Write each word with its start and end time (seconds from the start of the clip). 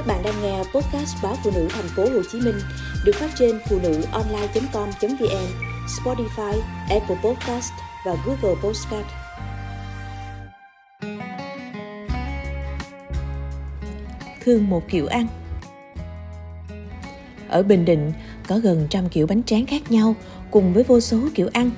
Các 0.00 0.06
bạn 0.06 0.22
đang 0.22 0.42
nghe 0.42 0.58
podcast 0.58 1.16
báo 1.22 1.36
phụ 1.44 1.50
nữ 1.54 1.68
thành 1.70 1.88
phố 1.96 2.02
Hồ 2.02 2.22
Chí 2.32 2.40
Minh 2.40 2.54
được 3.04 3.12
phát 3.14 3.30
trên 3.38 3.58
phụ 3.68 3.78
nữ 3.82 4.02
online.com.vn, 4.12 5.46
Spotify, 5.86 6.60
Apple 6.88 7.16
Podcast 7.24 7.72
và 8.06 8.16
Google 8.26 8.60
Podcast. 8.62 9.06
Thương 14.40 14.70
một 14.70 14.82
kiểu 14.88 15.06
ăn 15.06 15.26
Ở 17.48 17.62
Bình 17.62 17.84
Định 17.84 18.12
có 18.48 18.58
gần 18.58 18.86
trăm 18.90 19.08
kiểu 19.08 19.26
bánh 19.26 19.42
tráng 19.42 19.66
khác 19.66 19.82
nhau 19.90 20.14
cùng 20.50 20.74
với 20.74 20.84
vô 20.84 21.00
số 21.00 21.18
kiểu 21.34 21.48
ăn. 21.52 21.70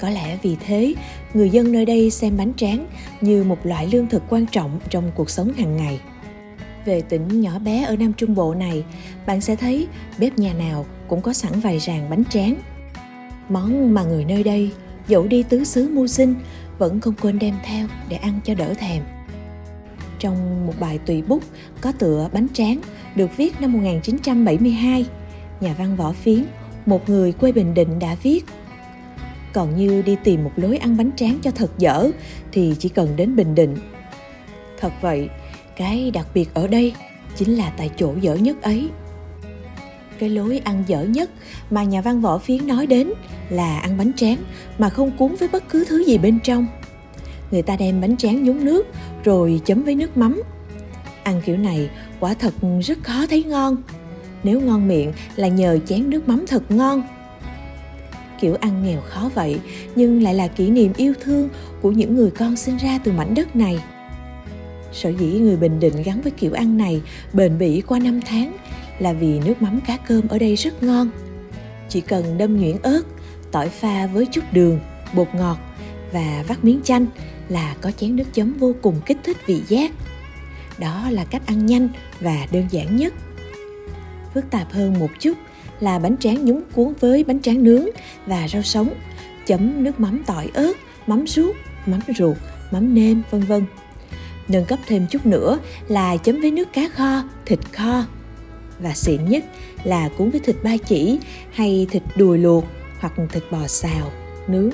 Có 0.00 0.10
lẽ 0.10 0.38
vì 0.42 0.56
thế, 0.66 0.94
người 1.34 1.50
dân 1.50 1.72
nơi 1.72 1.86
đây 1.86 2.10
xem 2.10 2.36
bánh 2.36 2.52
tráng 2.56 2.86
như 3.20 3.44
một 3.44 3.66
loại 3.66 3.88
lương 3.92 4.06
thực 4.06 4.22
quan 4.28 4.46
trọng 4.46 4.80
trong 4.90 5.12
cuộc 5.14 5.30
sống 5.30 5.52
hàng 5.52 5.76
ngày 5.76 6.00
về 6.86 7.00
tỉnh 7.00 7.40
nhỏ 7.40 7.58
bé 7.58 7.82
ở 7.82 7.96
Nam 7.96 8.12
Trung 8.12 8.34
Bộ 8.34 8.54
này, 8.54 8.84
bạn 9.26 9.40
sẽ 9.40 9.56
thấy 9.56 9.88
bếp 10.18 10.38
nhà 10.38 10.52
nào 10.52 10.86
cũng 11.08 11.20
có 11.20 11.32
sẵn 11.32 11.60
vài 11.60 11.78
ràng 11.78 12.10
bánh 12.10 12.24
tráng. 12.24 12.54
Món 13.48 13.94
mà 13.94 14.02
người 14.02 14.24
nơi 14.24 14.42
đây 14.42 14.70
dẫu 15.08 15.26
đi 15.26 15.42
tứ 15.42 15.64
xứ 15.64 15.88
mưu 15.88 16.06
sinh 16.06 16.34
vẫn 16.78 17.00
không 17.00 17.14
quên 17.22 17.38
đem 17.38 17.54
theo 17.64 17.86
để 18.08 18.16
ăn 18.16 18.40
cho 18.44 18.54
đỡ 18.54 18.74
thèm. 18.74 19.02
Trong 20.18 20.66
một 20.66 20.74
bài 20.80 20.98
tùy 21.06 21.22
bút 21.22 21.42
có 21.80 21.92
tựa 21.92 22.28
bánh 22.32 22.46
tráng 22.52 22.80
được 23.14 23.36
viết 23.36 23.60
năm 23.60 23.72
1972, 23.72 25.06
nhà 25.60 25.74
văn 25.78 25.96
Võ 25.96 26.12
Phiến, 26.12 26.44
một 26.86 27.08
người 27.08 27.32
quê 27.32 27.52
Bình 27.52 27.74
Định 27.74 27.98
đã 27.98 28.16
viết 28.22 28.44
còn 29.56 29.76
như 29.76 30.02
đi 30.02 30.16
tìm 30.24 30.44
một 30.44 30.52
lối 30.56 30.76
ăn 30.76 30.96
bánh 30.96 31.10
tráng 31.16 31.38
cho 31.42 31.50
thật 31.50 31.70
dở 31.78 32.10
thì 32.52 32.74
chỉ 32.78 32.88
cần 32.88 33.16
đến 33.16 33.36
Bình 33.36 33.54
Định. 33.54 33.76
Thật 34.80 34.92
vậy, 35.00 35.28
cái 35.76 36.10
đặc 36.10 36.26
biệt 36.34 36.54
ở 36.54 36.68
đây 36.68 36.92
chính 37.36 37.56
là 37.56 37.70
tại 37.76 37.90
chỗ 37.96 38.14
dở 38.20 38.34
nhất 38.34 38.62
ấy. 38.62 38.88
Cái 40.18 40.28
lối 40.28 40.60
ăn 40.64 40.84
dở 40.86 41.02
nhất 41.04 41.30
mà 41.70 41.84
nhà 41.84 42.00
văn 42.00 42.20
võ 42.20 42.38
phiến 42.38 42.66
nói 42.66 42.86
đến 42.86 43.12
là 43.50 43.78
ăn 43.78 43.98
bánh 43.98 44.12
tráng 44.12 44.36
mà 44.78 44.88
không 44.88 45.16
cuốn 45.16 45.34
với 45.34 45.48
bất 45.48 45.68
cứ 45.68 45.84
thứ 45.88 46.04
gì 46.04 46.18
bên 46.18 46.40
trong. 46.40 46.66
Người 47.50 47.62
ta 47.62 47.76
đem 47.76 48.00
bánh 48.00 48.16
tráng 48.16 48.44
nhúng 48.44 48.64
nước 48.64 48.86
rồi 49.24 49.60
chấm 49.64 49.82
với 49.82 49.94
nước 49.94 50.16
mắm. 50.16 50.42
Ăn 51.22 51.42
kiểu 51.44 51.56
này 51.56 51.90
quả 52.20 52.34
thật 52.34 52.54
rất 52.82 52.98
khó 53.02 53.26
thấy 53.30 53.44
ngon. 53.44 53.76
Nếu 54.42 54.60
ngon 54.60 54.88
miệng 54.88 55.12
là 55.36 55.48
nhờ 55.48 55.78
chén 55.86 56.10
nước 56.10 56.28
mắm 56.28 56.44
thật 56.48 56.70
ngon. 56.70 57.02
Kiểu 58.40 58.54
ăn 58.60 58.84
nghèo 58.84 59.00
khó 59.00 59.30
vậy 59.34 59.60
nhưng 59.94 60.22
lại 60.22 60.34
là 60.34 60.48
kỷ 60.48 60.70
niệm 60.70 60.92
yêu 60.96 61.14
thương 61.20 61.48
của 61.82 61.92
những 61.92 62.16
người 62.16 62.30
con 62.30 62.56
sinh 62.56 62.76
ra 62.76 62.98
từ 63.04 63.12
mảnh 63.12 63.34
đất 63.34 63.56
này. 63.56 63.78
Sở 64.96 65.10
dĩ 65.10 65.26
người 65.26 65.56
Bình 65.56 65.80
Định 65.80 66.02
gắn 66.02 66.20
với 66.20 66.32
kiểu 66.32 66.52
ăn 66.52 66.78
này 66.78 67.02
bền 67.32 67.58
bỉ 67.58 67.80
qua 67.80 67.98
năm 67.98 68.20
tháng 68.26 68.56
là 68.98 69.12
vì 69.12 69.40
nước 69.40 69.62
mắm 69.62 69.80
cá 69.86 69.96
cơm 69.96 70.28
ở 70.28 70.38
đây 70.38 70.56
rất 70.56 70.82
ngon. 70.82 71.10
Chỉ 71.88 72.00
cần 72.00 72.38
đâm 72.38 72.60
nhuyễn 72.60 72.76
ớt, 72.82 73.02
tỏi 73.50 73.68
pha 73.68 74.06
với 74.06 74.26
chút 74.26 74.44
đường, 74.52 74.80
bột 75.14 75.28
ngọt 75.34 75.58
và 76.12 76.44
vắt 76.48 76.64
miếng 76.64 76.80
chanh 76.84 77.06
là 77.48 77.74
có 77.80 77.90
chén 77.90 78.16
nước 78.16 78.24
chấm 78.32 78.52
vô 78.52 78.74
cùng 78.82 79.00
kích 79.06 79.16
thích 79.24 79.36
vị 79.46 79.62
giác. 79.68 79.92
Đó 80.78 81.10
là 81.10 81.24
cách 81.24 81.46
ăn 81.46 81.66
nhanh 81.66 81.88
và 82.20 82.46
đơn 82.52 82.66
giản 82.70 82.96
nhất. 82.96 83.14
Phức 84.34 84.50
tạp 84.50 84.72
hơn 84.72 84.98
một 84.98 85.10
chút 85.20 85.38
là 85.80 85.98
bánh 85.98 86.16
tráng 86.16 86.44
nhúng 86.44 86.62
cuốn 86.72 86.92
với 87.00 87.24
bánh 87.24 87.42
tráng 87.42 87.64
nướng 87.64 87.86
và 88.26 88.48
rau 88.48 88.62
sống, 88.62 88.94
chấm 89.46 89.84
nước 89.84 90.00
mắm 90.00 90.22
tỏi 90.26 90.50
ớt, 90.54 90.72
mắm 91.06 91.26
ruốc, 91.26 91.56
mắm 91.86 92.00
ruột, 92.18 92.36
mắm 92.70 92.94
nêm, 92.94 93.22
vân 93.30 93.40
vân 93.40 93.66
nâng 94.48 94.64
cấp 94.64 94.78
thêm 94.86 95.06
chút 95.10 95.26
nữa 95.26 95.58
là 95.88 96.16
chấm 96.16 96.40
với 96.40 96.50
nước 96.50 96.72
cá 96.72 96.88
kho, 96.88 97.22
thịt 97.46 97.58
kho. 97.72 98.04
Và 98.78 98.94
xịn 98.94 99.24
nhất 99.24 99.44
là 99.84 100.08
cuốn 100.08 100.30
với 100.30 100.40
thịt 100.40 100.56
ba 100.62 100.76
chỉ 100.76 101.18
hay 101.52 101.86
thịt 101.90 102.02
đùi 102.16 102.38
luộc 102.38 102.64
hoặc 103.00 103.12
thịt 103.32 103.42
bò 103.50 103.66
xào, 103.66 104.12
nướng. 104.48 104.70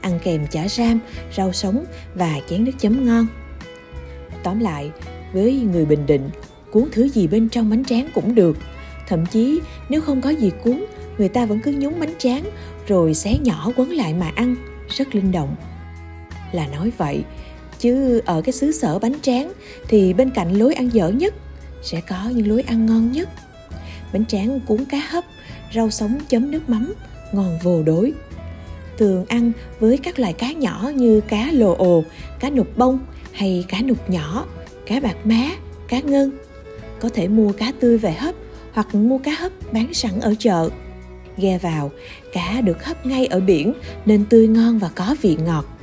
Ăn 0.00 0.18
kèm 0.24 0.46
chả 0.46 0.68
ram, 0.68 0.98
rau 1.36 1.52
sống 1.52 1.84
và 2.14 2.40
chén 2.48 2.64
nước 2.64 2.72
chấm 2.78 3.06
ngon. 3.06 3.26
Tóm 4.42 4.60
lại, 4.60 4.90
với 5.32 5.60
người 5.72 5.84
Bình 5.84 6.06
Định, 6.06 6.30
cuốn 6.72 6.84
thứ 6.92 7.08
gì 7.08 7.26
bên 7.26 7.48
trong 7.48 7.70
bánh 7.70 7.84
tráng 7.84 8.08
cũng 8.14 8.34
được. 8.34 8.56
Thậm 9.08 9.26
chí 9.26 9.60
nếu 9.88 10.00
không 10.00 10.20
có 10.20 10.30
gì 10.30 10.50
cuốn, 10.62 10.84
người 11.18 11.28
ta 11.28 11.46
vẫn 11.46 11.60
cứ 11.60 11.72
nhúng 11.78 12.00
bánh 12.00 12.14
tráng 12.18 12.44
rồi 12.86 13.14
xé 13.14 13.38
nhỏ 13.38 13.72
quấn 13.76 13.90
lại 13.90 14.14
mà 14.14 14.32
ăn, 14.34 14.56
rất 14.88 15.14
linh 15.14 15.32
động. 15.32 15.56
Là 16.52 16.66
nói 16.66 16.92
vậy, 16.96 17.24
chứ 17.82 18.20
ở 18.24 18.42
cái 18.42 18.52
xứ 18.52 18.72
sở 18.72 18.98
bánh 18.98 19.20
tráng 19.22 19.52
thì 19.88 20.12
bên 20.12 20.30
cạnh 20.30 20.52
lối 20.52 20.74
ăn 20.74 20.88
dở 20.92 21.08
nhất 21.08 21.34
sẽ 21.82 22.00
có 22.08 22.30
những 22.34 22.48
lối 22.48 22.62
ăn 22.62 22.86
ngon 22.86 23.12
nhất. 23.12 23.28
Bánh 24.12 24.26
tráng 24.26 24.60
cuốn 24.60 24.84
cá 24.84 24.98
hấp, 24.98 25.24
rau 25.74 25.90
sống 25.90 26.18
chấm 26.28 26.50
nước 26.50 26.68
mắm, 26.68 26.94
ngon 27.32 27.58
vô 27.62 27.82
đối. 27.82 28.12
Thường 28.98 29.24
ăn 29.28 29.52
với 29.80 29.98
các 29.98 30.18
loại 30.18 30.32
cá 30.32 30.52
nhỏ 30.52 30.90
như 30.94 31.20
cá 31.20 31.50
lồ 31.52 31.74
ồ, 31.74 32.04
cá 32.40 32.50
nục 32.50 32.78
bông 32.78 32.98
hay 33.32 33.64
cá 33.68 33.82
nục 33.82 34.10
nhỏ, 34.10 34.46
cá 34.86 35.00
bạc 35.00 35.16
má, 35.24 35.50
cá 35.88 36.00
ngân. 36.00 36.30
Có 37.00 37.08
thể 37.08 37.28
mua 37.28 37.52
cá 37.52 37.72
tươi 37.80 37.98
về 37.98 38.12
hấp 38.12 38.34
hoặc 38.72 38.94
mua 38.94 39.18
cá 39.18 39.32
hấp 39.32 39.52
bán 39.72 39.94
sẵn 39.94 40.20
ở 40.20 40.34
chợ. 40.38 40.70
Ghe 41.36 41.58
vào, 41.58 41.90
cá 42.32 42.60
được 42.60 42.84
hấp 42.84 43.06
ngay 43.06 43.26
ở 43.26 43.40
biển 43.40 43.72
nên 44.06 44.24
tươi 44.24 44.48
ngon 44.48 44.78
và 44.78 44.90
có 44.94 45.16
vị 45.22 45.36
ngọt 45.44 45.78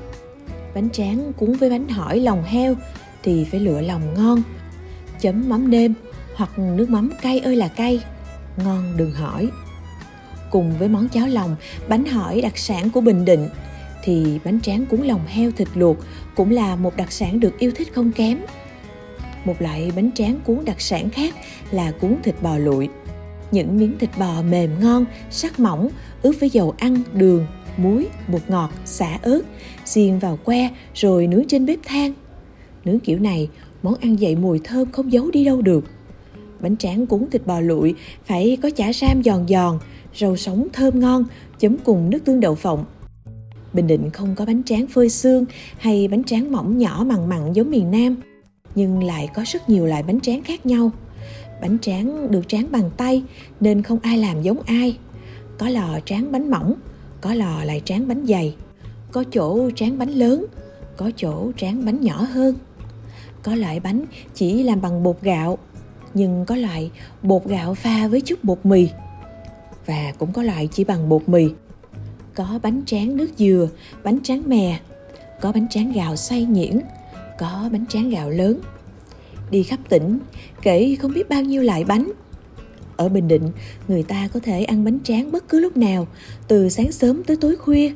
bánh 0.76 0.90
tráng 0.90 1.34
cuốn 1.34 1.54
với 1.54 1.70
bánh 1.70 1.90
hỏi 1.90 2.20
lòng 2.20 2.44
heo 2.44 2.76
thì 3.24 3.46
phải 3.46 3.60
lựa 3.60 3.82
lòng 3.82 4.14
ngon. 4.14 4.42
Chấm 5.20 5.50
mắm 5.50 5.70
nêm 5.70 5.94
hoặc 6.36 6.60
nước 6.60 6.90
mắm 6.90 7.10
cay 7.22 7.40
ơi 7.40 7.56
là 7.56 7.68
cay, 7.68 8.04
ngon 8.58 8.98
đừng 8.98 9.12
hỏi. 9.12 9.50
Cùng 10.52 10.78
với 10.78 10.88
món 10.88 11.10
cháo 11.10 11.28
lòng, 11.28 11.56
bánh 11.88 12.06
hỏi 12.06 12.42
đặc 12.42 12.58
sản 12.58 12.90
của 12.90 13.02
bình 13.02 13.26
định 13.26 13.50
thì 14.04 14.40
bánh 14.44 14.62
tráng 14.62 14.86
cuốn 14.86 15.02
lòng 15.02 15.22
heo 15.28 15.52
thịt 15.52 15.68
luộc 15.76 15.98
cũng 16.36 16.52
là 16.52 16.76
một 16.76 16.96
đặc 16.96 17.12
sản 17.12 17.40
được 17.40 17.60
yêu 17.60 17.72
thích 17.76 17.94
không 17.94 18.12
kém. 18.12 18.40
Một 19.46 19.62
loại 19.62 19.92
bánh 19.96 20.12
tráng 20.16 20.40
cuốn 20.46 20.66
đặc 20.66 20.82
sản 20.82 21.10
khác 21.10 21.34
là 21.72 21.92
cuốn 21.92 22.16
thịt 22.24 22.36
bò 22.42 22.58
lụi. 22.58 22.90
Những 23.52 23.78
miếng 23.78 23.98
thịt 24.00 24.10
bò 24.18 24.42
mềm 24.42 24.80
ngon, 24.80 25.06
sắc 25.30 25.60
mỏng, 25.60 25.90
ướp 26.22 26.36
với 26.40 26.50
dầu 26.50 26.76
ăn, 26.78 27.02
đường 27.14 27.48
muối, 27.84 28.08
bột 28.28 28.42
ngọt, 28.48 28.70
xả 28.86 29.20
ớt, 29.22 29.42
xiên 29.86 30.20
vào 30.20 30.40
que 30.44 30.70
rồi 30.94 31.28
nướng 31.28 31.48
trên 31.48 31.66
bếp 31.66 31.80
than. 31.86 32.14
Nướng 32.86 33.00
kiểu 33.00 33.20
này, 33.20 33.50
món 33.84 33.96
ăn 33.96 34.16
dậy 34.16 34.36
mùi 34.36 34.60
thơm 34.64 34.92
không 34.92 35.12
giấu 35.12 35.32
đi 35.32 35.46
đâu 35.46 35.62
được. 35.62 35.86
Bánh 36.60 36.78
tráng 36.78 37.08
cuốn 37.08 37.26
thịt 37.32 37.46
bò 37.46 37.60
lụi 37.60 37.96
phải 38.26 38.58
có 38.62 38.70
chả 38.70 38.94
ram 38.94 39.24
giòn 39.24 39.48
giòn, 39.48 39.80
rau 40.16 40.36
sống 40.36 40.68
thơm 40.74 41.00
ngon, 41.00 41.26
chấm 41.60 41.78
cùng 41.78 42.10
nước 42.10 42.20
tương 42.26 42.40
đậu 42.40 42.56
phộng. 42.56 42.86
Bình 43.74 43.88
Định 43.88 44.10
không 44.10 44.36
có 44.36 44.46
bánh 44.46 44.64
tráng 44.64 44.88
phơi 44.88 45.10
xương 45.10 45.46
hay 45.78 46.08
bánh 46.08 46.24
tráng 46.24 46.52
mỏng 46.52 46.78
nhỏ 46.78 47.06
mặn 47.08 47.30
mặn 47.30 47.54
giống 47.54 47.72
miền 47.72 47.92
Nam, 47.92 48.16
nhưng 48.76 49.04
lại 49.04 49.30
có 49.34 49.44
rất 49.46 49.70
nhiều 49.70 49.86
loại 49.86 50.04
bánh 50.04 50.20
tráng 50.20 50.44
khác 50.44 50.66
nhau. 50.66 50.92
Bánh 51.62 51.78
tráng 51.80 52.32
được 52.32 52.48
tráng 52.48 52.68
bằng 52.72 52.92
tay 52.98 53.24
nên 53.60 53.84
không 53.84 54.00
ai 54.00 54.18
làm 54.18 54.42
giống 54.42 54.62
ai. 54.62 54.98
Có 55.58 55.70
lò 55.70 56.00
tráng 56.06 56.32
bánh 56.32 56.52
mỏng, 56.52 56.74
có 57.22 57.34
lò 57.34 57.64
lại 57.64 57.82
tráng 57.86 58.08
bánh 58.08 58.26
dày, 58.28 58.56
có 59.12 59.24
chỗ 59.32 59.70
tráng 59.76 59.98
bánh 59.98 60.10
lớn, 60.10 60.46
có 60.98 61.12
chỗ 61.16 61.52
tráng 61.58 61.86
bánh 61.86 62.02
nhỏ 62.02 62.22
hơn. 62.22 62.56
Có 63.44 63.56
loại 63.56 63.80
bánh 63.80 64.06
chỉ 64.36 64.64
làm 64.64 64.82
bằng 64.82 65.04
bột 65.04 65.22
gạo, 65.22 65.58
nhưng 66.14 66.46
có 66.46 66.56
loại 66.56 66.92
bột 67.24 67.46
gạo 67.46 67.74
pha 67.74 68.08
với 68.08 68.22
chút 68.22 68.44
bột 68.44 68.60
mì. 68.64 68.90
Và 69.86 70.14
cũng 70.20 70.34
có 70.34 70.44
loại 70.44 70.68
chỉ 70.72 70.84
bằng 70.84 71.10
bột 71.10 71.30
mì. 71.30 71.50
Có 72.36 72.60
bánh 72.64 72.82
tráng 72.86 73.18
nước 73.18 73.30
dừa, 73.38 73.70
bánh 74.04 74.20
tráng 74.24 74.50
mè, 74.50 74.80
có 75.42 75.52
bánh 75.52 75.68
tráng 75.70 75.92
gạo 75.92 76.16
xay 76.16 76.46
nhuyễn, 76.46 76.80
có 77.40 77.70
bánh 77.72 77.86
tráng 77.90 78.10
gạo 78.10 78.30
lớn. 78.30 78.60
Đi 79.52 79.64
khắp 79.64 79.80
tỉnh, 79.90 80.20
kể 80.62 80.96
không 81.02 81.14
biết 81.14 81.30
bao 81.30 81.42
nhiêu 81.42 81.62
loại 81.62 81.84
bánh 81.84 82.12
ở 83.00 83.10
Bình 83.10 83.28
Định, 83.28 83.52
người 83.88 84.04
ta 84.04 84.28
có 84.34 84.40
thể 84.40 84.64
ăn 84.64 84.84
bánh 84.84 85.00
tráng 85.04 85.32
bất 85.32 85.50
cứ 85.50 85.60
lúc 85.60 85.78
nào, 85.78 86.08
từ 86.48 86.70
sáng 86.70 86.92
sớm 86.92 87.24
tới 87.24 87.38
tối 87.38 87.56
khuya. 87.56 87.92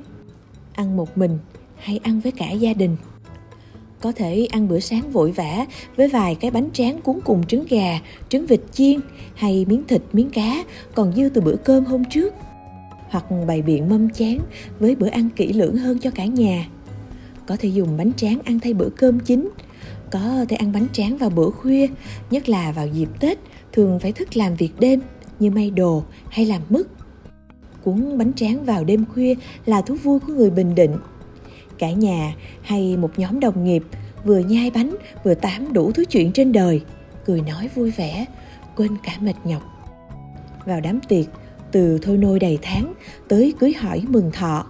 Ăn 0.73 0.97
một 0.97 1.17
mình 1.17 1.37
hay 1.77 1.99
ăn 2.03 2.19
với 2.19 2.31
cả 2.31 2.51
gia 2.51 2.73
đình. 2.73 2.97
Có 4.01 4.11
thể 4.11 4.47
ăn 4.51 4.67
bữa 4.67 4.79
sáng 4.79 5.11
vội 5.11 5.31
vã 5.31 5.65
với 5.95 6.07
vài 6.07 6.35
cái 6.35 6.51
bánh 6.51 6.69
tráng 6.73 7.01
cuốn 7.01 7.19
cùng 7.25 7.47
trứng 7.47 7.65
gà, 7.69 7.99
trứng 8.29 8.45
vịt 8.45 8.61
chiên 8.71 8.99
hay 9.35 9.65
miếng 9.65 9.83
thịt, 9.87 10.01
miếng 10.13 10.29
cá 10.29 10.63
còn 10.95 11.13
dư 11.15 11.29
từ 11.33 11.41
bữa 11.41 11.55
cơm 11.55 11.85
hôm 11.85 12.03
trước. 12.05 12.33
Hoặc 13.09 13.25
bày 13.47 13.61
biện 13.61 13.89
mâm 13.89 14.09
chén 14.09 14.39
với 14.79 14.95
bữa 14.95 15.09
ăn 15.09 15.29
kỹ 15.35 15.53
lưỡng 15.53 15.77
hơn 15.77 15.99
cho 15.99 16.11
cả 16.11 16.25
nhà. 16.25 16.67
Có 17.47 17.57
thể 17.59 17.69
dùng 17.69 17.97
bánh 17.97 18.13
tráng 18.13 18.39
ăn 18.45 18.59
thay 18.59 18.73
bữa 18.73 18.89
cơm 18.89 19.19
chính, 19.19 19.49
có 20.11 20.45
thể 20.49 20.55
ăn 20.55 20.71
bánh 20.71 20.87
tráng 20.93 21.17
vào 21.17 21.29
bữa 21.29 21.49
khuya, 21.49 21.87
nhất 22.31 22.49
là 22.49 22.71
vào 22.71 22.87
dịp 22.87 23.09
Tết 23.19 23.39
thường 23.73 23.99
phải 23.99 24.11
thức 24.11 24.37
làm 24.37 24.55
việc 24.55 24.71
đêm 24.79 24.99
như 25.39 25.51
may 25.51 25.71
đồ 25.71 26.03
hay 26.29 26.45
làm 26.45 26.61
mứt. 26.69 26.87
Cuốn 27.83 28.17
bánh 28.17 28.33
tráng 28.33 28.65
vào 28.65 28.83
đêm 28.83 29.05
khuya 29.13 29.35
là 29.65 29.81
thú 29.81 29.95
vui 29.95 30.19
của 30.19 30.33
người 30.33 30.49
Bình 30.49 30.75
Định. 30.75 30.97
Cả 31.77 31.91
nhà 31.91 32.35
hay 32.61 32.97
một 32.97 33.11
nhóm 33.17 33.39
đồng 33.39 33.63
nghiệp 33.63 33.83
vừa 34.23 34.39
nhai 34.39 34.71
bánh 34.71 34.95
vừa 35.23 35.33
tám 35.33 35.73
đủ 35.73 35.91
thứ 35.91 36.05
chuyện 36.05 36.31
trên 36.31 36.51
đời. 36.51 36.81
cười 37.25 37.41
nói 37.41 37.69
vui 37.75 37.91
vẻ, 37.91 38.25
quên 38.75 38.91
cả 39.03 39.11
mệt 39.19 39.35
nhọc. 39.43 39.61
Vào 40.65 40.81
đám 40.81 40.99
tiệc, 41.07 41.25
từ 41.71 41.99
thôi 42.01 42.17
nôi 42.17 42.39
đầy 42.39 42.59
tháng 42.61 42.93
tới 43.27 43.53
cưới 43.59 43.73
hỏi 43.73 44.03
mừng 44.07 44.31
thọ, 44.31 44.65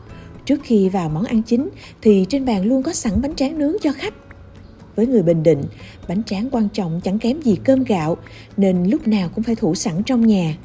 trước 0.46 0.60
khi 0.64 0.90
vào 0.90 1.10
món 1.10 1.24
ăn 1.24 1.44
chính 1.44 1.70
thì 2.02 2.26
trên 2.30 2.46
bàn 2.46 2.66
luôn 2.66 2.84
có 2.84 2.94
sẵn 2.94 3.22
bánh 3.22 3.36
tráng 3.36 3.58
nướng 3.58 3.74
cho 3.82 3.92
khách. 3.92 4.14
Với 4.96 5.08
người 5.08 5.24
Bình 5.24 5.44
Định, 5.44 5.64
bánh 6.08 6.24
tráng 6.24 6.50
quan 6.52 6.70
trọng 6.70 7.02
chẳng 7.04 7.20
kém 7.20 7.42
gì 7.42 7.58
cơm 7.64 7.84
gạo 7.84 8.18
nên 8.58 8.84
lúc 8.84 9.08
nào 9.08 9.30
cũng 9.36 9.44
phải 9.44 9.56
thủ 9.56 9.76
sẵn 9.76 10.04
trong 10.04 10.28
nhà. 10.28 10.58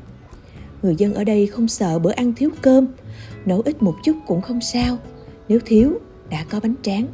Người 0.83 0.95
dân 0.99 1.15
ở 1.15 1.25
đây 1.25 1.47
không 1.47 1.69
sợ 1.69 1.99
bữa 1.99 2.11
ăn 2.11 2.33
thiếu 2.35 2.51
cơm, 2.63 2.87
nấu 3.47 3.61
ít 3.61 3.83
một 3.83 3.95
chút 4.05 4.17
cũng 4.27 4.41
không 4.41 4.61
sao, 4.61 4.99
nếu 5.49 5.61
thiếu 5.67 5.99
đã 6.31 6.45
có 6.51 6.61
bánh 6.61 6.75
tráng. 6.83 7.07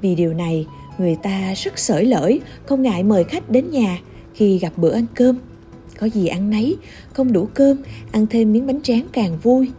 Vì 0.00 0.14
điều 0.14 0.34
này, 0.34 0.66
người 0.98 1.16
ta 1.22 1.54
rất 1.56 1.78
sởi 1.78 2.04
lởi, 2.04 2.40
không 2.66 2.82
ngại 2.82 3.02
mời 3.02 3.24
khách 3.24 3.50
đến 3.50 3.70
nhà 3.70 3.98
khi 4.34 4.58
gặp 4.58 4.72
bữa 4.76 4.92
ăn 4.92 5.06
cơm. 5.14 5.38
Có 5.98 6.06
gì 6.06 6.26
ăn 6.26 6.50
nấy, 6.50 6.76
không 7.12 7.32
đủ 7.32 7.48
cơm, 7.54 7.82
ăn 8.12 8.26
thêm 8.26 8.52
miếng 8.52 8.66
bánh 8.66 8.82
tráng 8.82 9.06
càng 9.12 9.38
vui. 9.42 9.70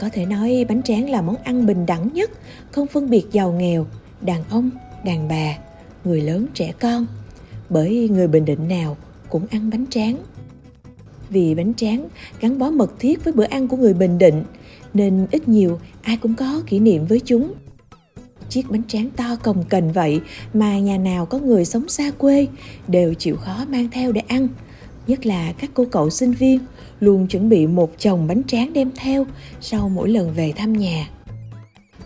Có 0.00 0.08
thể 0.12 0.26
nói 0.26 0.66
bánh 0.68 0.82
tráng 0.82 1.10
là 1.10 1.22
món 1.22 1.36
ăn 1.36 1.66
bình 1.66 1.86
đẳng 1.86 2.10
nhất, 2.12 2.30
không 2.70 2.86
phân 2.86 3.10
biệt 3.10 3.24
giàu 3.32 3.52
nghèo, 3.52 3.86
đàn 4.20 4.44
ông, 4.50 4.70
đàn 5.04 5.28
bà, 5.28 5.58
người 6.04 6.20
lớn 6.20 6.46
trẻ 6.54 6.72
con. 6.80 7.06
Bởi 7.70 8.08
người 8.08 8.28
Bình 8.28 8.44
Định 8.44 8.68
nào 8.68 8.96
cũng 9.28 9.46
ăn 9.50 9.70
bánh 9.70 9.86
tráng. 9.90 10.16
Vì 11.28 11.54
bánh 11.54 11.74
tráng 11.74 12.08
gắn 12.40 12.58
bó 12.58 12.70
mật 12.70 12.92
thiết 12.98 13.24
với 13.24 13.32
bữa 13.32 13.44
ăn 13.44 13.68
của 13.68 13.76
người 13.76 13.94
Bình 13.94 14.18
Định, 14.18 14.44
nên 14.94 15.26
ít 15.30 15.48
nhiều 15.48 15.80
ai 16.02 16.16
cũng 16.16 16.34
có 16.34 16.62
kỷ 16.66 16.78
niệm 16.78 17.06
với 17.06 17.20
chúng 17.24 17.52
chiếc 18.52 18.70
bánh 18.70 18.82
tráng 18.88 19.10
to 19.10 19.36
cồng 19.42 19.64
cành 19.64 19.92
vậy 19.92 20.20
mà 20.54 20.78
nhà 20.78 20.98
nào 20.98 21.26
có 21.26 21.38
người 21.38 21.64
sống 21.64 21.88
xa 21.88 22.10
quê 22.18 22.46
đều 22.88 23.14
chịu 23.14 23.36
khó 23.36 23.64
mang 23.68 23.88
theo 23.90 24.12
để 24.12 24.20
ăn 24.28 24.48
nhất 25.06 25.26
là 25.26 25.52
các 25.52 25.70
cô 25.74 25.86
cậu 25.90 26.10
sinh 26.10 26.32
viên 26.32 26.58
luôn 27.00 27.26
chuẩn 27.26 27.48
bị 27.48 27.66
một 27.66 27.92
chồng 27.98 28.26
bánh 28.26 28.42
tráng 28.44 28.72
đem 28.72 28.90
theo 28.96 29.26
sau 29.60 29.88
mỗi 29.88 30.08
lần 30.08 30.32
về 30.34 30.52
thăm 30.56 30.72
nhà 30.72 31.08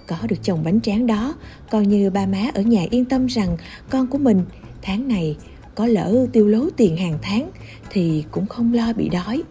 có 0.07 0.17
được 0.29 0.37
chồng 0.43 0.65
bánh 0.65 0.81
tráng 0.81 1.07
đó. 1.07 1.35
Coi 1.71 1.87
như 1.87 2.11
ba 2.11 2.27
má 2.27 2.51
ở 2.55 2.63
nhà 2.63 2.87
yên 2.91 3.05
tâm 3.05 3.27
rằng 3.27 3.57
con 3.91 4.07
của 4.07 4.19
mình 4.19 4.45
tháng 4.83 5.09
này 5.09 5.37
có 5.75 5.87
lỡ 5.87 6.27
tiêu 6.33 6.47
lố 6.47 6.69
tiền 6.77 6.97
hàng 6.97 7.19
tháng 7.23 7.51
thì 7.91 8.25
cũng 8.31 8.47
không 8.47 8.75
lo 8.75 8.93
bị 8.93 9.09
đói. 9.09 9.43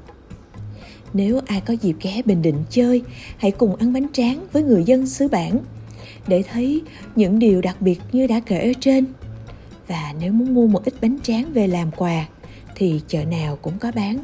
Nếu 1.14 1.40
ai 1.46 1.62
có 1.62 1.74
dịp 1.74 1.96
ghé 2.02 2.22
bình 2.26 2.42
định 2.42 2.64
chơi, 2.70 3.02
hãy 3.38 3.52
cùng 3.52 3.76
ăn 3.76 3.94
bánh 3.94 4.08
tráng 4.14 4.48
với 4.54 4.64
người 4.64 4.84
dân 4.84 5.08
xứ 5.08 5.28
bản 5.28 5.60
để 6.28 6.44
thấy 6.52 6.82
những 7.16 7.40
điều 7.40 7.62
đặc 7.62 7.82
biệt 7.82 8.00
như 8.12 8.28
đã 8.28 8.40
kể 8.40 8.60
ở 8.60 8.72
trên. 8.80 9.06
Và 9.88 10.14
nếu 10.20 10.34
muốn 10.34 10.54
mua 10.54 10.68
một 10.68 10.86
ít 10.86 10.94
bánh 11.02 11.18
tráng 11.24 11.54
về 11.54 11.68
làm 11.68 11.92
quà 11.92 12.26
thì 12.76 13.02
chợ 13.08 13.26
nào 13.26 13.56
cũng 13.56 13.80
có 13.80 13.92
bán. 13.96 14.20